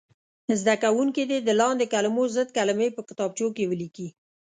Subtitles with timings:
[0.61, 4.07] زده کوونکي دې د لاندې کلمو ضد کلمې په کتابچو کې ولیکي.